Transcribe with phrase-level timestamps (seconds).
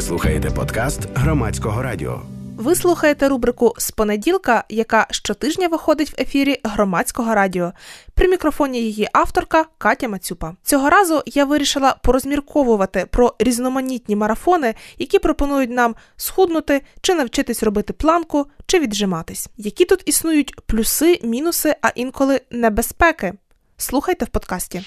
[0.00, 2.22] Ви слухаєте подкаст громадського радіо.
[2.56, 7.72] Ви слухаєте рубрику з понеділка, яка щотижня виходить в ефірі громадського радіо.
[8.14, 10.54] При мікрофоні її авторка Катя Мацюпа.
[10.62, 17.92] Цього разу я вирішила порозмірковувати про різноманітні марафони, які пропонують нам схуднути чи навчитись робити
[17.92, 19.48] планку, чи віджиматись.
[19.56, 23.32] Які тут існують плюси, мінуси, а інколи небезпеки.
[23.76, 24.82] Слухайте в подкасті.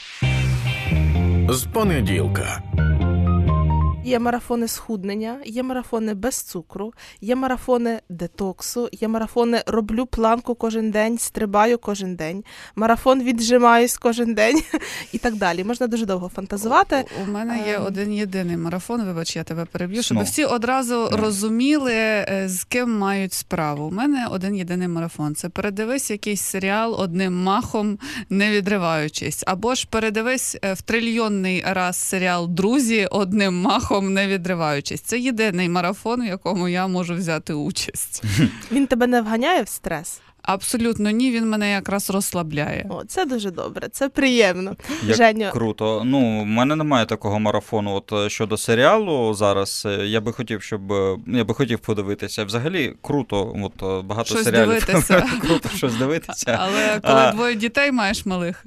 [1.50, 2.64] З понеділка.
[4.06, 10.92] Є марафони схуднення, є марафони без цукру, є марафони детоксу, є марафони роблю планку кожен
[10.92, 12.44] день, стрибаю кожен день,
[12.76, 14.62] марафон віджимаюсь кожен день
[15.14, 15.64] і так далі.
[15.64, 17.06] Можна дуже довго фантазувати.
[17.22, 17.86] У, у мене є Ем.
[17.86, 19.06] один єдиний марафон.
[19.06, 20.24] Вибач, я тебе переб'ю, щоб Ну.
[20.24, 21.18] всі одразу Ну.
[21.18, 23.86] розуміли, е, з ким мають справу.
[23.88, 25.36] У мене один єдиний марафон.
[25.36, 31.98] Це передивись якийсь серіал одним махом, не відриваючись, або ж передивись е, в трильйонний раз
[31.98, 35.02] серіал Друзі одним махом, не відриваючись.
[35.02, 38.24] Це єдиний марафон, в якому я можу взяти участь.
[38.72, 40.22] Він тебе не вганяє в стрес.
[40.42, 42.86] Абсолютно ні, він мене якраз розслабляє.
[42.90, 44.76] О, це дуже добре, це приємно.
[45.08, 46.02] Як Женю, круто.
[46.06, 47.94] Ну, в мене немає такого марафону.
[47.94, 52.46] От е, щодо серіалу зараз, е, я би хотів, щоб е, я би хотів подивитися.
[52.46, 54.68] Взагалі круто, от багато Щось серіалів.
[54.86, 55.28] дивитися.
[55.42, 56.58] круто щось дивитися.
[56.62, 57.32] Але коли А.
[57.32, 58.66] двоє дітей маєш малих,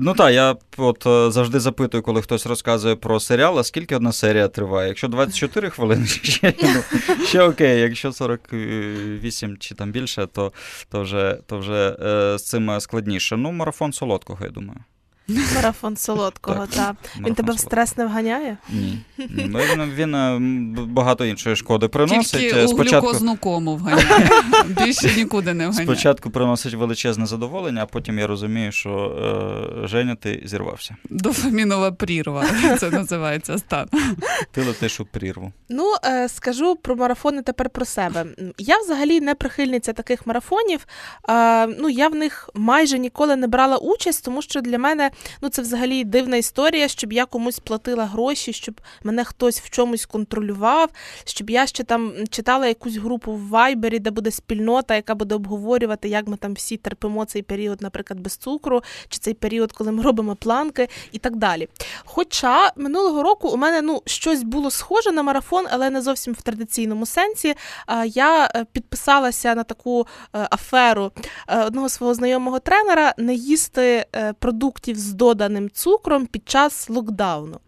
[0.00, 4.12] Ну так, я от е, завжди запитую, коли хтось розказує про серіал, а скільки одна
[4.12, 4.88] серія триває.
[4.88, 6.82] Якщо 24 хвилини, ще, ну,
[7.26, 7.80] ще окей.
[7.80, 10.52] Якщо 48 чи там більше, то,
[10.90, 13.36] то вже, то вже е, з цим складніше.
[13.36, 14.80] Ну, марафон солодкого, я думаю.
[15.54, 16.94] марафон солодкого, Так, та.
[17.26, 18.56] Він тебе в стрес не вганяє?
[18.70, 18.98] Ні.
[19.18, 20.38] Ну, Він, він е,
[20.84, 22.40] багато іншої шкоди приносить.
[22.40, 24.30] тільки Е, у Спочатку, глюкозну кому вганяє.
[24.66, 25.86] Більше нікуди не вганяє.
[25.86, 28.90] спочатку приносить величезне задоволення, а потім я розумію, що
[29.84, 30.96] е, Женя, ти зірвався.
[31.10, 32.44] Дофамінова прірва.
[32.78, 33.88] Це називається стан.
[34.52, 35.52] Ти летиш у прірву.
[35.68, 38.26] Ну, е, скажу про марафони тепер про себе.
[38.58, 40.86] Я взагалі не прихильниця таких марафонів.
[41.28, 45.48] Е, ну, я в них майже ніколи не брала участь, тому що для мене ну,
[45.48, 50.90] це взагалі дивна історія, щоб я комусь платила гроші, щоб мене хтось в чомусь контролював,
[51.24, 56.08] щоб я ще там читала якусь групу в Вайбері, де буде спільнота, яка буде обговорювати,
[56.08, 60.02] як ми там всі терпимо цей період, наприклад, без цукру, чи цей період, коли ми
[60.02, 61.68] робимо планки і так далі.
[62.04, 66.42] Хоча минулого року у мене ну щось було схоже на марафон, але не зовсім в
[66.42, 67.54] традиційному сенсі.
[68.06, 71.12] Я е, підписалася на таку е, аферу
[71.48, 74.06] е, одного свого знайомого тренера не їсти
[74.38, 77.60] продуктів з доданим цукром під час локдауну.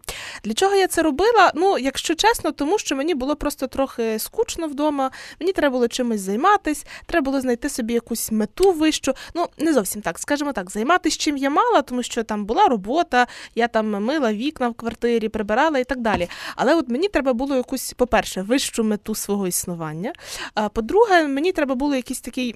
[0.43, 1.51] Для чого я це робила?
[1.55, 6.21] Ну, якщо чесно, тому що мені було просто трохи скучно вдома, мені треба було чимось
[6.21, 9.13] займатись, треба було знайти собі якусь мету вищу.
[9.35, 13.27] Ну, не зовсім так, скажімо так, займатися чим я мала, тому що там була робота,
[13.55, 16.27] я там мила вікна в квартирі, прибирала і так далі.
[16.55, 20.13] Але от мені треба було якусь, по-перше, вищу мету свого існування.
[20.53, 22.55] А по-друге, мені треба було якийсь такий.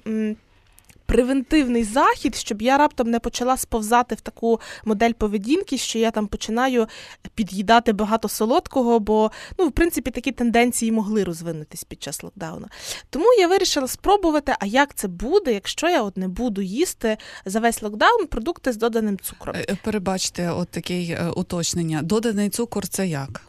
[1.06, 6.26] Превентивний захід, щоб я раптом не почала сповзати в таку модель поведінки, що я там
[6.26, 6.86] починаю
[7.34, 12.66] під'їдати багато солодкого, бо ну, в принципі такі тенденції могли розвинутись під час локдауну.
[13.10, 17.60] Тому я вирішила спробувати, а як це буде, якщо я от не буду їсти за
[17.60, 19.56] весь локдаун продукти з доданим цукром.
[19.56, 22.02] Е, Перебачте, от таке е, уточнення.
[22.02, 23.42] Доданий цукор це як?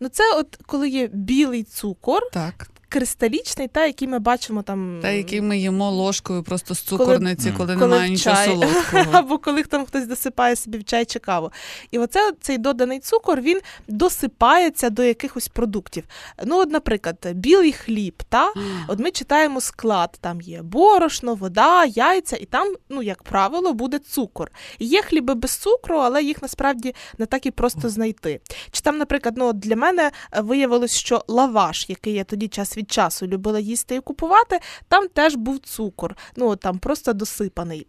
[0.00, 2.70] Ну це от коли є білий цукор, Так.
[2.92, 4.98] Кристалічний, та який ми бачимо там.
[5.02, 8.46] Та, який ми їмо ложкою просто з цукорниці, Коли- коли, коли немає нічого чай.
[8.46, 9.04] солодкого.
[9.12, 11.50] Або коли там хтось досипає собі в чай чи каву.
[11.90, 16.04] І оце цей доданий цукор він досипається до якихось продуктів.
[16.44, 18.22] Ну, от, наприклад, білий хліб.
[18.28, 18.52] Та?
[18.88, 23.98] От ми читаємо склад, там є борошно, вода, яйця, і там, ну, як правило, буде
[23.98, 24.50] цукор.
[24.78, 28.40] Є хліби без цукру, але їх насправді не так і просто знайти.
[28.70, 32.76] Чи там, наприклад, ну, от для мене е, виявилось, що лаваш, який я тоді час
[32.76, 36.16] від часу любила їсти і купувати, там теж був цукор.
[36.36, 37.86] Ну, там просто досипаний.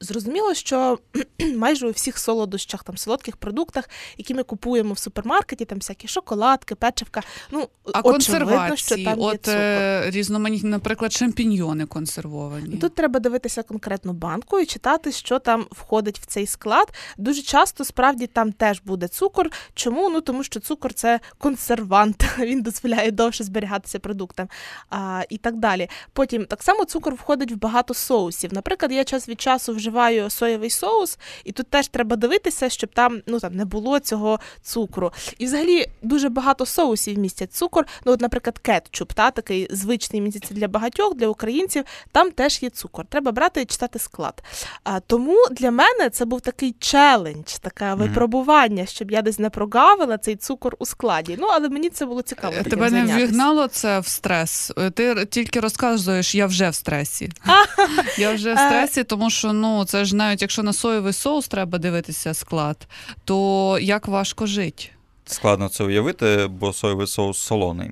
[0.00, 0.98] Зрозуміло, що
[1.56, 3.88] майже у всіх солодощах, там солодких продуктах,
[4.18, 7.22] які ми купуємо в супермаркеті, там всякі шоколадки, печивка.
[7.50, 9.60] Ну А очевидно, консервації, що там є от цукор.
[9.60, 12.76] е, різноманітні, наприклад, шампіньйони консервовані.
[12.76, 16.92] Тут треба дивитися конкретну банку і читати, що там входить в цей склад.
[17.16, 19.50] Дуже часто справді там теж буде цукор.
[19.74, 20.08] Чому?
[20.10, 24.48] Ну тому що цукор це консервант, він дозволяє довше зберігатися продуктам
[24.90, 25.88] а, і так далі.
[26.12, 28.54] Потім так само цукор входить в багато соусів.
[28.54, 32.90] Наприклад, я час від часу вже вживаю соєвий соус, і тут теж треба дивитися, щоб
[32.94, 35.12] там ну там не було цього цукру.
[35.38, 37.86] І взагалі дуже багато соусів містять цукор.
[38.04, 41.84] Ну, от, наприклад, кетчуп, та такий звичний місяць для багатьох, для українців.
[42.12, 43.06] Там теж є цукор.
[43.06, 44.42] Треба брати і читати склад.
[44.84, 50.18] А тому для мене це був такий челендж, таке випробування, щоб я десь не прогавила
[50.18, 51.36] цей цукор у складі.
[51.40, 52.54] Ну але мені це було цікаво.
[52.58, 54.72] Е, Тебе не ввігнало це в стрес.
[54.78, 57.30] Е, Ти тільки розказуєш, я вже в стресі.
[58.18, 58.66] Я вже в Е.
[58.66, 62.88] стресі, тому що ну це ж навіть якщо на соєвий соус треба дивитися склад,
[63.24, 64.90] то як важко жити.
[65.30, 67.90] Складно це уявити, бо соєвий соус солоний.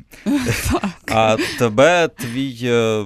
[1.08, 3.04] А тебе твій е,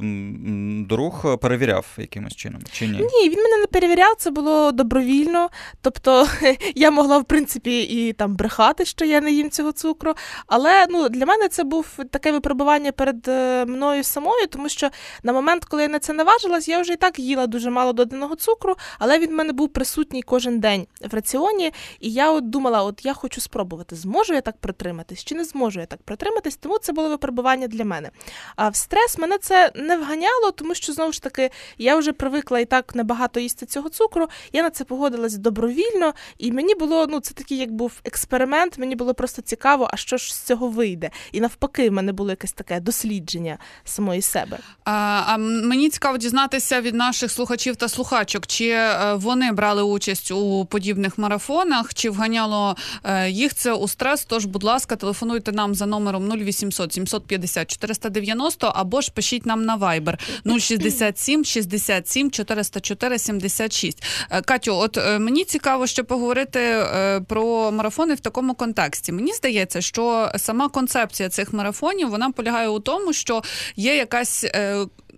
[0.89, 2.99] друг перевіряв якимось чином, чи ні?
[2.99, 5.49] Ні, він мене не перевіряв, це було добровільно.
[5.81, 6.29] Тобто
[6.75, 10.15] я могла, в принципі, і там брехати, що я не їм цього цукру.
[10.47, 14.91] Але ну, для мене це був таке випробування перед е, мною самою, тому що
[15.23, 18.37] на момент, коли я на це наважилась, я вже і так їла дуже мало доданого
[18.37, 21.73] цукру, але він в мене був присутній кожен день в раціоні.
[22.01, 25.81] І я от думала, от я хочу спробувати, зможу я так протриматись, чи не зможу
[25.81, 28.11] я так протриматись, тому це було випробування для мене.
[28.57, 32.61] А в стрес мене це не вганяло, тому що знову ж таки я вже привикла
[32.61, 34.29] і так небагато їсти цього цукру.
[34.53, 38.79] Я на це погодилась добровільно, і мені було ну це такий як був експеримент.
[38.79, 41.11] Мені було просто цікаво, а що ж з цього вийде.
[41.33, 44.59] І навпаки, в мене було якесь таке дослідження самої себе.
[44.85, 50.31] А, а мені цікаво дізнатися від наших слухачів та слухачок, чи е, вони брали участь
[50.31, 54.10] у подібних марафонах, чи вганяло е, їх це у стрес.
[54.27, 59.79] Тож, будь ласка, телефонуйте нам за номером 0800 750 490 або ж пишіть нам на
[59.79, 60.17] Viber
[60.61, 64.03] 067 67 404 76.
[64.31, 69.13] Е, Катю, от е, мені цікаво ще поговорити е, про марафони в такому контексті.
[69.13, 73.43] Мені здається, що сама концепція цих марафонів вона полягає у тому, що
[73.77, 74.47] є якась.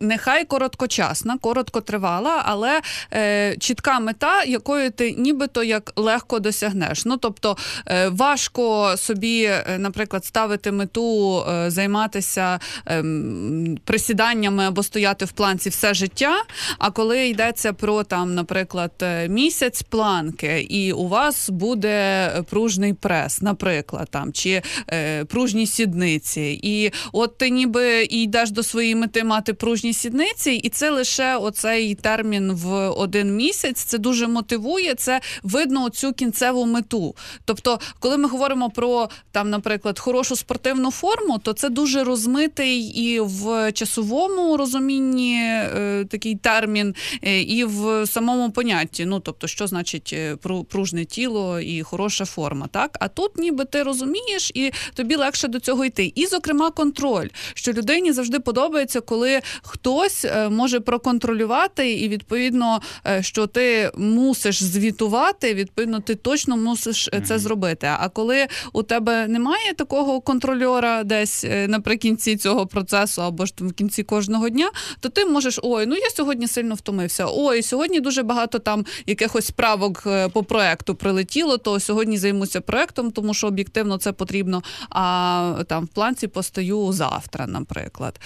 [0.03, 2.81] Нехай короткочасна, короткотривала, але
[3.13, 7.05] е, чітка мета, якою ти нібито як легко досягнеш.
[7.05, 7.57] Ну тобто
[7.87, 15.69] е, важко собі, е, наприклад, ставити мету, е, займатися ем, присіданнями або стояти в планці
[15.69, 16.43] все життя.
[16.79, 23.43] А коли йдеться про там, наприклад, е, місяць планки, і у вас буде пружний прес,
[23.43, 29.25] наприклад, там чи е, пружні сідниці, і от ти ніби і йдеш до своєї мети
[29.25, 33.83] мати пружні сідниці, і це лише оцей термін в один місяць.
[33.83, 34.95] Це дуже мотивує.
[34.95, 37.15] Це видно оцю кінцеву мету.
[37.45, 43.21] Тобто, коли ми говоримо про там, наприклад, хорошу спортивну форму, то це дуже розмитий і
[43.21, 49.05] в часовому розумінні е, такий термін, е, і в самому понятті.
[49.05, 53.65] Ну тобто, що значить е, пру- пружне тіло і хороша форма, так а тут ніби
[53.65, 56.13] ти розумієш, і тобі легше до цього йти.
[56.15, 59.41] І, зокрема, контроль, що людині завжди подобається, коли
[59.73, 67.09] хтось е, може проконтролювати, і відповідно, е, що ти мусиш звітувати, відповідно, ти точно мусиш
[67.15, 67.89] е, це зробити.
[67.99, 73.73] А коли у тебе немає такого контрольора десь наприкінці цього процесу, або ж там в
[73.73, 74.71] кінці кожного дня,
[75.01, 77.27] то ти можеш ой, ну я сьогодні сильно втомився.
[77.29, 83.35] Ой, сьогодні дуже багато там якихось справок по проекту прилетіло, то сьогодні займуся проектом, тому
[83.35, 84.63] що об'єктивно це потрібно.
[84.91, 88.21] А там в планці постаю завтра, наприклад.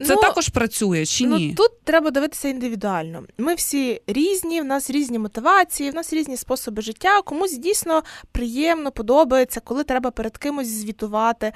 [0.00, 1.48] Е, е, Це Ну, також працює чи ні?
[1.48, 3.22] Ну тут треба дивитися індивідуально.
[3.38, 7.22] Ми всі різні, в нас різні мотивації, в нас різні способи життя.
[7.22, 8.02] Комусь дійсно
[8.32, 11.52] приємно подобається, коли треба перед кимось звітувати.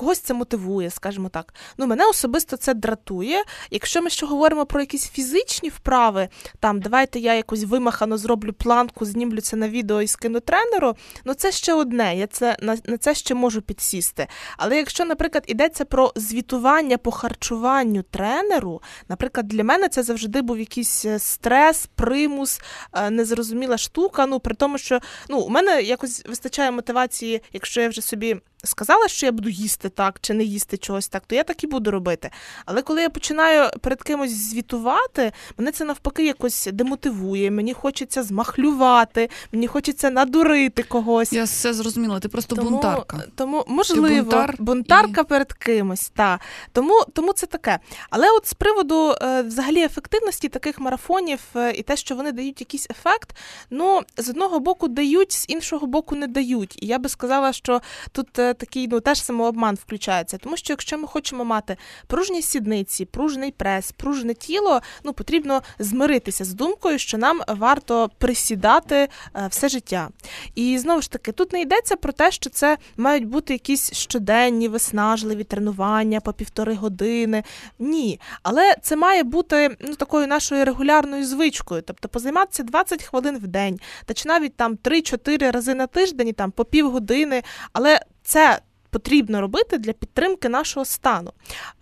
[0.00, 1.54] Когось це мотивує, скажімо так.
[1.78, 3.42] Ну, мене особисто це дратує.
[3.70, 6.28] Якщо ми ще говоримо про якісь фізичні вправи,
[6.60, 10.96] там давайте я якось вимахано зроблю планку, знімлю це на відео і скину тренеру.
[11.24, 12.16] Ну це ще одне.
[12.16, 14.26] Я це на, на це ще можу підсісти.
[14.56, 20.58] Але якщо, наприклад, йдеться про звітування по харчуванню тренеру, наприклад, для мене це завжди був
[20.58, 22.60] якийсь е, стрес, примус,
[22.92, 24.26] е, незрозуміла штука.
[24.26, 28.40] Ну при тому, що ну у мене якось вистачає мотивації, якщо я вже собі.
[28.64, 31.66] Сказала, що я буду їсти так чи не їсти чогось так, то я так і
[31.66, 32.30] буду робити.
[32.66, 37.50] Але коли я починаю перед кимось звітувати, мене це навпаки якось демотивує.
[37.50, 41.32] Мені хочеться змахлювати, мені хочеться надурити когось.
[41.32, 43.22] Я все зрозуміла, ти просто Тому, бунтарка.
[43.34, 46.38] тому можливо, бунтар бунтарка перед кимось, та
[46.72, 47.78] тому, тому це таке.
[48.10, 52.60] Але от з приводу е, взагалі ефективності таких марафонів е, і те, що вони дають
[52.60, 53.36] якийсь ефект,
[53.70, 56.82] ну з одного боку дають, з іншого боку не дають.
[56.82, 57.80] І я би сказала, що
[58.12, 60.38] тут е, такий ну теж самообман включається.
[60.38, 61.76] Тому що якщо ми хочемо мати
[62.06, 68.96] пружні сідниці, пружний прес, пружне тіло, ну потрібно змиритися з думкою, що нам варто присідати
[68.96, 69.08] е,
[69.50, 70.08] все життя.
[70.54, 74.68] І знову ж таки, тут не йдеться про те, що це мають бути якісь щоденні
[74.68, 77.42] виснажливі тренування по півтори години.
[77.78, 83.46] Ні, але це має бути ну такою нашою регулярною звичкою, тобто позайматися 20 хвилин в
[83.46, 87.42] день, та чи навіть там 3-4 рази на тиждень, там по півгодини,
[87.72, 88.00] але
[88.30, 88.60] це.
[88.90, 91.32] Потрібно робити для підтримки нашого стану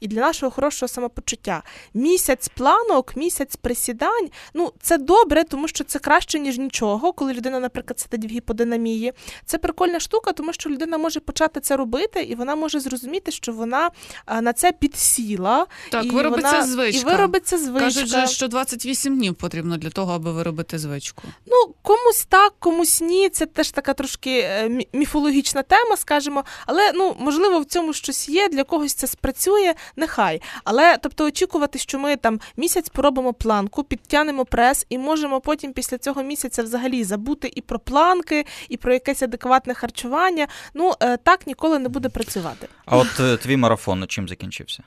[0.01, 1.63] і для нашого хорошого самопочуття.
[1.95, 4.29] Місяць планок, місяць присідань.
[4.55, 9.13] Ну це добре, тому що це краще ніж нічого, коли людина, наприклад, сидить в гіподинамії.
[9.45, 13.53] Це прикольна штука, тому що людина може почати це робити, і вона може зрозуміти, що
[13.53, 13.91] вона
[14.43, 15.67] на це підсіла.
[15.91, 17.01] Так, і виробиться вона, звичка.
[17.01, 17.85] І виробиться звичка.
[17.85, 21.23] Кажуть, же, що 28 днів потрібно для того, аби виробити звичку.
[21.47, 23.29] Ну, комусь так, комусь ні.
[23.29, 26.45] Це теж така трошки е, міфологічна тема, скажімо.
[26.67, 28.49] Але ну можливо в цьому щось є.
[28.49, 30.43] Для когось це спрацює, нехай.
[30.65, 35.99] Але тобто очікувати, що ми там місяць поробимо планку, підтянемо прес, і можемо потім після
[35.99, 40.47] цього місяця взагалі забути і про планки, і про якесь адекватне харчування.
[40.75, 42.69] Ну е, так ніколи не буде працювати.
[42.85, 44.83] А от е, твій марафон чим закінчився?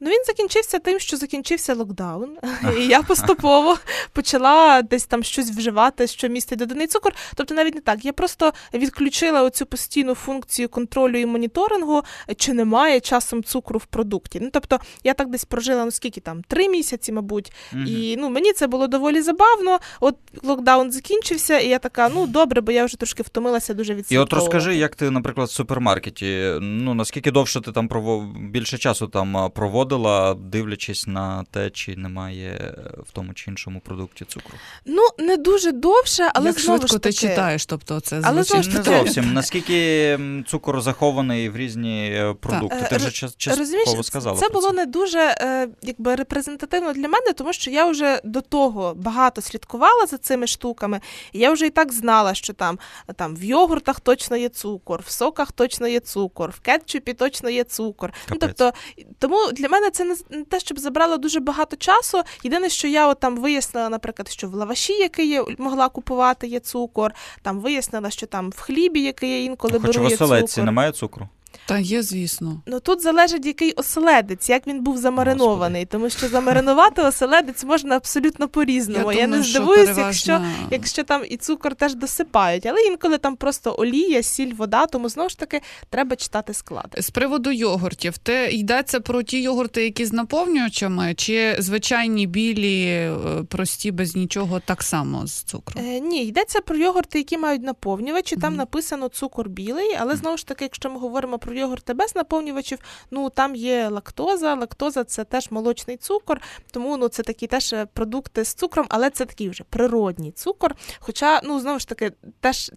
[0.00, 2.36] Ну, він закінчився тим, що закінчився локдаун,
[2.78, 3.78] і я поступово
[4.12, 7.14] почала десь там щось вживати, що містить доданий цукор.
[7.34, 8.04] Тобто, навіть не так.
[8.04, 12.02] Я просто відключила оцю постійну функцію контролю і моніторингу,
[12.36, 14.38] чи немає часом цукру в продукті.
[14.42, 17.82] Ну тобто, я так десь прожила ну скільки там три місяці, мабуть, угу.
[17.82, 19.78] і ну мені це було доволі забавно.
[20.00, 24.06] От локдаун закінчився, і я така, ну добре, бо я вже трошки втомилася дуже від
[24.12, 28.24] І от розкажи, як ти, наприклад, в супермаркеті, ну наскільки довше ти там провов...
[28.38, 29.83] більше часу там проводив?
[29.84, 32.74] Проводила, дивлячись на те, чи немає
[33.08, 34.58] в тому чи іншому продукті цукру?
[34.86, 37.16] Ну, не дуже довше, але Як знову швидко ж таки...
[37.16, 39.32] ти читаєш, тобто це але звучить ж не зовсім.
[39.32, 42.76] Наскільки цукор захований в різні е, продукти?
[42.80, 42.88] Так.
[42.88, 44.38] Ти вже частково сказала.
[44.38, 48.40] Це про було не дуже е, якби репрезентативно для мене, тому що я вже до
[48.40, 51.00] того багато слідкувала за цими штуками,
[51.32, 52.78] і я вже і так знала, що там,
[53.16, 57.64] там в йогуртах точно є цукор, в соках точно є цукор, в кетчупі точно є
[57.64, 58.12] цукор.
[58.30, 58.72] Ну, тобто,
[59.18, 62.22] Тому для мене це не те, щоб забрало дуже багато часу.
[62.42, 66.60] Єдине, що я от там вияснила, наприклад, що в лаваші, який я могла купувати, є
[66.60, 67.12] цукор.
[67.42, 71.28] Там вияснила, що там в хлібі, який я інколи Хоч беру, в оселедці немає цукру.
[71.66, 72.62] Та є, звісно.
[72.66, 75.86] Ну тут залежить, який оселедець, як він був замаринований, Господи.
[75.86, 79.12] тому що замаринувати оселедець можна абсолютно по-різному.
[79.12, 80.06] Я, я не думаю, здивуюсь, переважно...
[80.06, 85.08] якщо якщо там і цукор теж досипають, але інколи там просто олія, сіль, вода, тому
[85.08, 86.96] знову ж таки треба читати склад.
[86.98, 93.10] З приводу йогуртів, те йдеться про ті йогурти, які з наповнювачами, чи звичайні білі,
[93.48, 95.84] прості, без нічого, так само з цукром?
[95.84, 98.36] Е, ні, йдеться про йогурти, які мають наповнювачі.
[98.36, 98.56] Там mm-hmm.
[98.56, 102.78] написано цукор білий, але знову ж таки, якщо ми говоримо про йогурти без наповнювачів,
[103.10, 104.54] ну там є лактоза.
[104.54, 109.24] Лактоза це теж молочний цукор, тому ну це такі теж продукти з цукром, але це
[109.24, 110.74] такий вже природній цукор.
[110.98, 112.72] Хоча, ну знову ж таки, теж,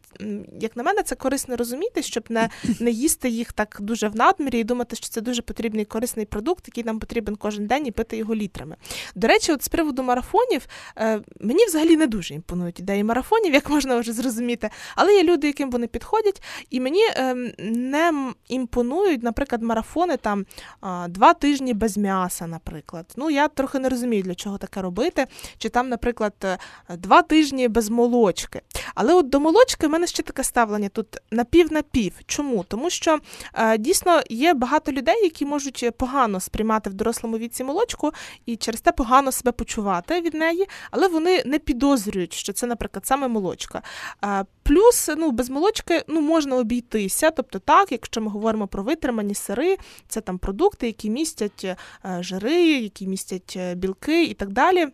[0.60, 4.60] як на мене, це корисно розуміти, щоб не, не їсти їх так дуже в надмірі
[4.60, 8.18] і думати, що це дуже потрібний корисний продукт, який нам потрібен кожен день і пити
[8.18, 8.76] його літрами.
[9.16, 13.70] До речі, от з приводу марафонів, е, мені взагалі не дуже імпонують ідеї марафонів, як
[13.70, 14.70] можна вже зрозуміти.
[14.96, 20.46] Але є люди, яким вони підходять, і мені е, не імпонують, наприклад, марафони там
[21.08, 23.06] два тижні без м'яса, наприклад.
[23.16, 25.28] Ну, я трохи не розумію, для чого таке робити.
[25.58, 26.58] Чи там, наприклад, е,
[26.98, 28.62] два тижні без молочки.
[28.96, 32.14] Але от до молочки в мене ще таке ставлення тут напів-напів.
[32.26, 32.64] Чому?
[32.64, 33.20] Тому що
[33.54, 38.12] е, дійсно є багато людей, які можуть погано сприймати в дорослому віці молочку
[38.46, 43.06] і через те погано себе почувати від неї, але вони не підозрюють, що це, наприклад,
[43.06, 43.82] саме молочка.
[44.24, 47.32] Е, плюс ну, без молочки ну, можна обійтися.
[47.32, 49.78] Тобто, так, якщо ми говоримо про витримані сири,
[50.08, 51.78] це там продукти, які містять е,
[52.20, 54.88] жири, які містять білки і так далі.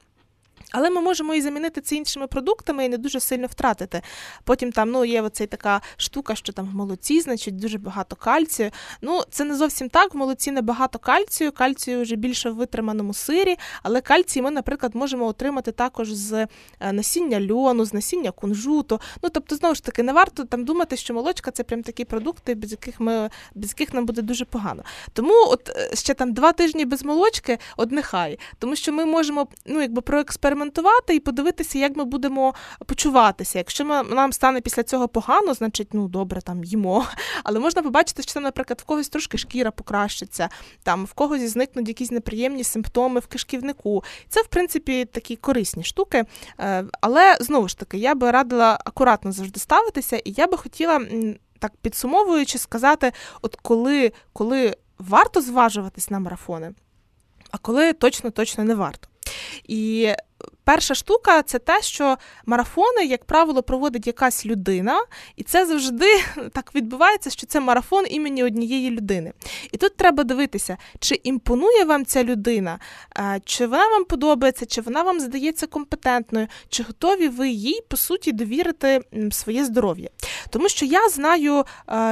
[0.74, 4.02] Але ми можемо і замінити це іншими продуктами і не дуже сильно втратити.
[4.44, 8.72] Потім там ну, є оцей така штука, що там в молоці, значить, дуже багато кальцію.
[9.02, 10.14] Ну, це не зовсім так.
[10.14, 14.96] В молоці не багато кальцію, кальцію вже більше в витриманому сирі, але кальцій ми, наприклад,
[14.96, 16.48] можемо отримати також з
[16.92, 19.02] насіння льону, з насіння кунжуту.
[19.24, 22.56] Ну, тобто, знову ж таки, не варто там думати, що молочка це прям такі продукти,
[22.56, 24.84] без яких ми без яких нам буде дуже погано.
[25.14, 29.82] Тому от ще там два тижні без молочки, от нехай, тому що ми можемо ну,
[29.82, 32.54] якби проекспериментувати експериментувати і подивитися, як ми будемо
[32.86, 33.58] почуватися.
[33.58, 37.06] Якщо ми, нам стане після цього погано, значить, ну добре, там їмо.
[37.44, 40.50] Але можна побачити, що там, наприклад, в когось трошки шкіра покращиться,
[40.84, 44.04] там в когось зникнуть якісь неприємні симптоми в кишківнику.
[44.30, 46.26] Це, в принципі, такі корисні штуки.
[46.60, 51.02] Е, але знову ж таки, я би радила акуратно завжди ставитися, і я би хотіла
[51.60, 56.74] так підсумовуючи, сказати, от коли, коли варто зважуватись на марафони,
[57.52, 59.08] а коли точно точно не варто.
[59.68, 60.14] І
[60.64, 65.02] перша штука це те, що марафони, як правило, проводить якась людина,
[65.36, 66.24] і це завжди
[66.54, 69.34] так відбувається, що це марафон імені однієї людини.
[69.72, 72.80] І тут треба дивитися, чи імпонує вам ця людина,
[73.46, 78.32] чи вона вам подобається, чи вона вам здається компетентною, чи готові ви їй, по суті,
[78.32, 80.10] довірити своє здоров'я.
[80.50, 81.64] Тому що я знаю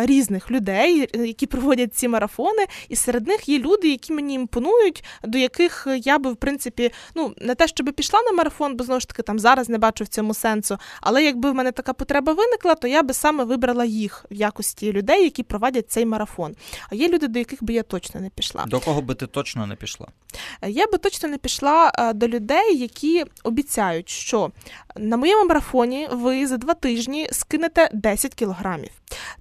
[0.01, 5.37] різних людей, які проводять ці марафони, і серед них є люди, які мені імпонують, до
[5.37, 9.07] яких я би, в принципі, ну не те, щоб пішла на марафон, бо знову ж
[9.07, 10.77] таки там зараз не бачу в цьому сенсу.
[11.01, 14.91] Але якби в мене така потреба виникла, то я би саме вибрала їх в якості
[14.93, 16.55] людей, які проводять цей марафон.
[16.89, 18.65] А є люди, до яких би я точно не пішла.
[18.65, 20.07] До кого би ти точно не пішла?
[20.67, 24.51] Я би точно не пішла е, до людей, які обіцяють, що
[24.95, 28.89] на моєму марафоні ви за два тижні скинете 10 кілограмів.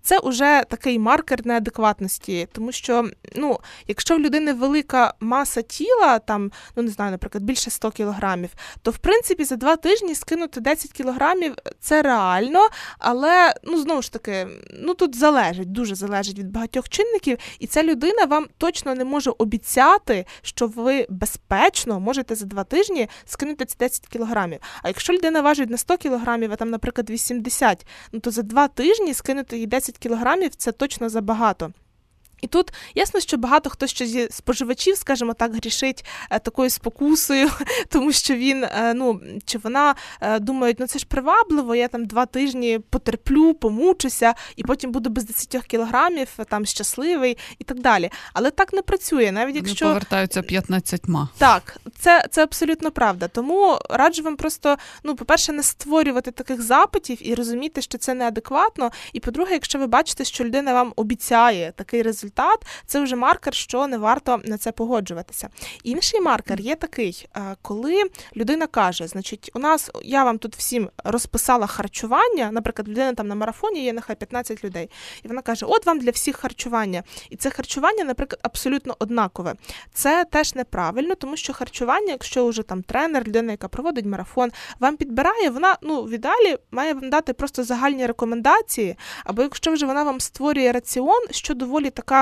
[0.03, 6.53] Це вже такий маркер неадекватності, тому що ну, якщо в людини велика маса тіла, там,
[6.77, 8.51] ну не знаю, наприклад, більше 100 кілограмів,
[8.83, 12.69] то в принципі за два тижні скинути 10 кілограмів це реально,
[12.99, 17.83] але ну знову ж таки, ну тут залежить, дуже залежить від багатьох чинників, і ця
[17.83, 23.77] людина вам точно не може обіцяти, що ви безпечно можете за два тижні скинути ці
[23.79, 24.61] 10 кілограмів.
[24.83, 28.69] А якщо людина важить на 100 кілограмів, а там, наприклад, 80, ну то за два
[28.69, 31.73] тижні скинути їй 10 кілограмів це точно забагато.
[32.41, 37.51] І тут ясно, що багато хто ще зі споживачів, скажімо так, грішить е, такою спокусою,
[37.89, 42.05] тому що він е, ну чи вона е, думають, ну це ж привабливо, я там
[42.05, 48.11] два тижні потерплю, помучуся, і потім буду без 10 кілограмів, там щасливий і так далі.
[48.33, 51.09] Але так не працює, навіть якщо Вони повертаються 15.
[51.39, 53.29] Так, це це абсолютно правда.
[53.29, 58.91] Тому раджу вам просто, ну, по-перше, не створювати таких запитів і розуміти, що це неадекватно.
[59.13, 63.55] І по-друге, якщо ви бачите, що людина вам обіцяє такий результат результат, це вже маркер,
[63.55, 65.49] що не варто на це погоджуватися.
[65.85, 68.03] Інший маркер є такий, е, коли
[68.37, 73.35] людина каже: значить, у нас я вам тут всім розписала харчування, наприклад, людина там на
[73.35, 74.91] марафоні є нехай 15 людей,
[75.25, 77.03] і вона каже: От вам для всіх харчування.
[77.31, 79.55] І це харчування, наприклад, абсолютно однакове.
[79.93, 84.97] Це теж неправильно, тому що харчування, якщо вже там тренер, людина, яка проводить марафон, вам
[84.97, 90.03] підбирає, вона ну в ідеалі має вам дати просто загальні рекомендації, або якщо вже вона
[90.03, 92.20] вам створює раціон, що доволі така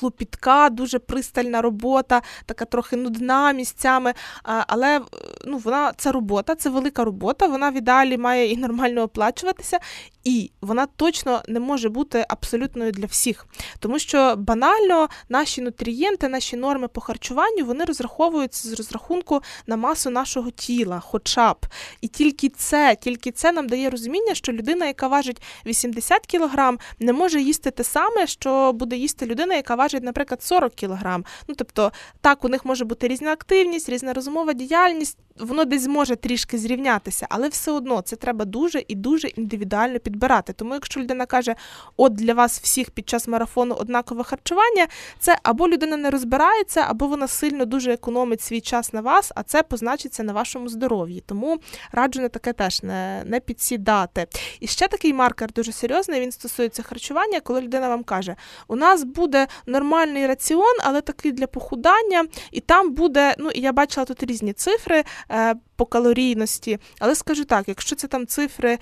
[0.00, 4.14] клопітка, дуже пристальна робота, така трохи нудна місцями.
[4.42, 5.00] Але
[5.46, 7.46] ну, вона це робота, це велика робота.
[7.46, 9.80] Вона в ідеалі має і нормально оплачуватися
[10.24, 13.46] і вона точно не може бути абсолютною для всіх,
[13.78, 20.10] тому що банально наші нутрієнти, наші норми по харчуванню вони розраховуються з розрахунку на масу
[20.10, 21.66] нашого тіла, хоча б.
[22.00, 27.12] І тільки це, тільки це нам дає розуміння, що людина, яка важить 80 кг, не
[27.12, 31.18] може їсти те саме, що буде їсти людина, яка важить, наприклад, 40 кг.
[31.48, 36.16] Ну тобто, так, у них може бути різна активність, різна розумова діяльність воно десь зможе
[36.16, 40.52] трішки зрівнятися, але все одно це треба дуже і дуже індивідуально підбирати.
[40.52, 41.54] Тому, якщо людина каже,
[41.96, 44.86] от для вас всіх під час марафону однакове харчування,
[45.18, 49.42] це або людина не розбирається, або вона сильно дуже економить свій час на вас, а
[49.42, 51.22] це позначиться на вашому здоров'ї.
[51.26, 51.58] Тому
[51.92, 54.26] раджу на таке теж не, не підсідати.
[54.60, 56.20] І ще такий маркер дуже серйозний.
[56.20, 58.36] Він стосується харчування, коли людина вам каже,
[58.68, 63.72] у нас буде нормальний раціон, але такий для похудання, і там буде, ну і я
[63.72, 65.04] бачила тут різні цифри.
[65.30, 66.78] Е, по калорійності.
[66.98, 68.78] Але скажу так, якщо це там цифри е,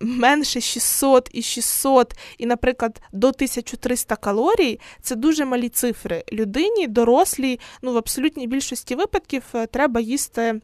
[0.00, 6.24] менше 600 і 600, і, наприклад, до 1300 калорій, це дуже малі цифри.
[6.32, 10.60] Людині, дорослій, ну в абсолютній більшості випадків е, треба їсти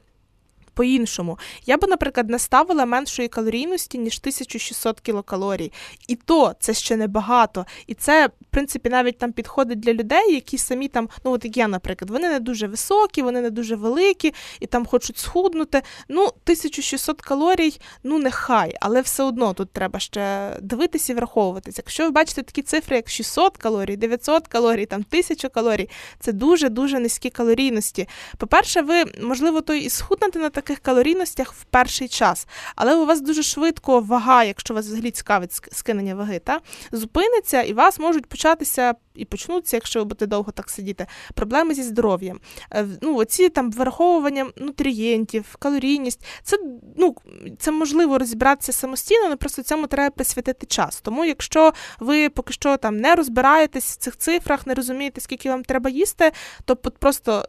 [0.75, 1.39] по-іншому.
[1.67, 5.73] Я би, наприклад, не ставила меншої калорійності, ніж 1600 кілокалорій.
[6.09, 7.67] І то це ще не багато.
[7.87, 11.57] І це, в принципі, навіть там підходить для людей, які самі там, ну от як
[11.57, 15.83] я, наприклад, вони не дуже високі, вони не дуже великі і там хочуть схуднути.
[16.09, 21.83] Ну, 1600 калорій, ну нехай, але все одно тут треба ще дивитися і враховуватися.
[21.85, 25.89] Якщо ви бачите такі цифри, як 600 калорій, 900 калорій, там 1000 калорій,
[26.21, 28.09] це дуже-дуже низькі калорійності.
[28.39, 32.47] По-перше, ви, можливо, то і схуднете на таких калорійностях в перший час,
[32.77, 36.61] але у вас дуже швидко вага, якщо вас взагалі цікавить скинення ваги, та
[36.93, 41.83] зупиниться і вас можуть початися і почнуться, якщо ви будете довго так сидіти, проблеми зі
[41.83, 42.41] здоров'ям.
[42.73, 46.59] Е, ну, Оці там вираховування нутрієнтів, калорійність, це
[46.97, 47.17] ну,
[47.59, 51.01] це можливо розібратися самостійно, але просто цьому треба присвятити час.
[51.01, 55.65] Тому, якщо ви поки що там не розбираєтесь в цих цифрах, не розумієте, скільки вам
[55.65, 56.33] треба їсти,
[56.65, 57.45] то просто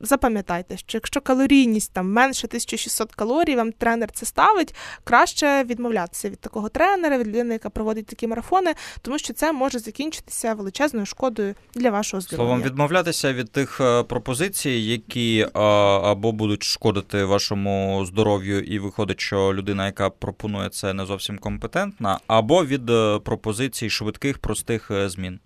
[0.00, 6.40] запам'ятайте, що якщо калорійність там менше 1600 калорій, вам тренер це ставить, краще відмовлятися від
[6.40, 11.54] такого тренера, від людини, яка проводить такі марафони, тому що це може закінчитися величезною шкодою
[11.74, 12.46] для вашого здоров'я.
[12.46, 19.54] Словом, відмовлятися від тих е, пропозицій, які або будуть шкодити вашому здоров'ю, і виходить, що
[19.54, 25.40] людина, яка пропонує це, не зовсім компетентна, або від е, пропозицій швидких, простих е, змін.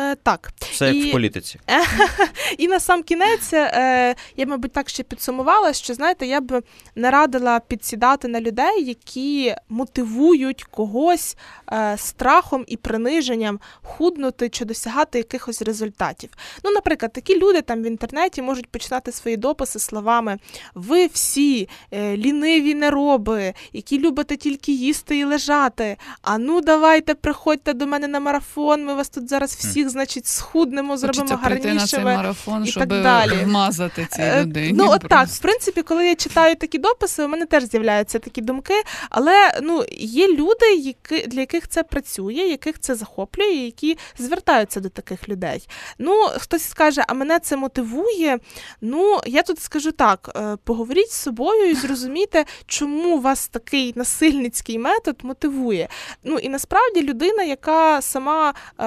[0.00, 0.50] Е, так.
[0.60, 1.60] Все як в політиці.
[2.58, 6.62] І на сам кінець е, я, мабуть, так ще підсумувала, що знаєте, я б
[6.94, 11.36] не радила підсідати на людей, які мотивують когось
[11.72, 16.30] е, страхом і приниженням худнути чи досягати якихось результатів.
[16.64, 20.38] Ну, наприклад, такі люди там в інтернеті можуть починати свої дописи словами:
[20.74, 25.96] ви всі е, ліниві нероби, які любите тільки їсти і лежати.
[26.22, 28.84] А ну давайте приходьте до мене на марафон.
[28.84, 32.04] Ми вас тут зараз всіх, значить, схуднемо, зробимо на цей гарнішими.
[32.04, 33.44] марафон, і щоб так далі.
[33.44, 34.72] вмазати цій Е, людині.
[34.76, 38.40] Ну, от так, в принципі, коли я читаю такі дописи, у мене теж з'являються такі
[38.40, 38.74] думки.
[39.10, 44.88] Але ну, є люди, які, для яких це працює, яких це захоплює, які звертаються до
[44.88, 45.68] таких людей.
[45.98, 48.38] Ну, хтось скаже, а мене це мотивує.
[48.80, 54.78] Ну, я тут скажу так: е, поговоріть з собою і зрозумійте, чому вас такий насильницький
[54.78, 55.88] метод мотивує.
[56.24, 58.84] Ну і насправді людина, яка сама е,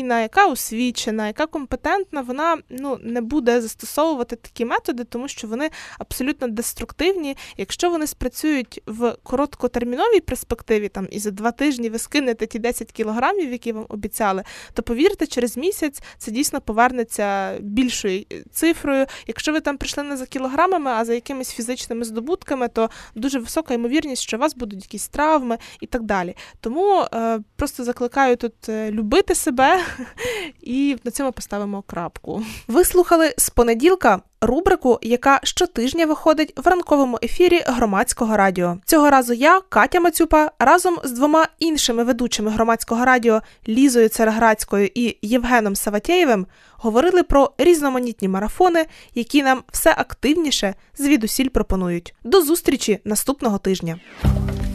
[0.00, 5.70] гармонійна, яка освічена, яка компетентна, вона ну не буде застосовувати такі методи, тому що вони
[5.98, 7.36] абсолютно деструктивні.
[7.56, 12.92] Якщо вони спрацюють в короткотерміновій перспективі, там і за два тижні ви скинете ті 10
[12.92, 19.06] кілограмів, які вам обіцяли, то повірте, через місяць це дійсно повернеться більшою е, цифрою.
[19.26, 23.74] Якщо ви там прийшли не за кілограмами, а за якимись фізичними здобутками, то дуже висока
[23.74, 26.36] ймовірність, що у вас будуть якісь травми і так далі.
[26.60, 29.79] Тому е, просто закликаю тут е, любити себе
[30.62, 32.42] і на цьому поставимо крапку.
[32.68, 38.78] Ви слухали з понеділка рубрику, яка щотижня виходить в ранковому ефірі громадського радіо.
[38.84, 45.16] Цього разу я, Катя Мацюпа, разом з двома іншими ведучими громадського радіо Лізою Цареградською і
[45.22, 52.14] Євгеном Саватєєвим говорили про різноманітні марафони, які нам все активніше звідусіль пропонують.
[52.24, 54.00] До зустрічі наступного тижня.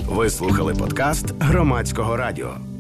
[0.09, 2.74] Ви слухали подкаст громадського радіо.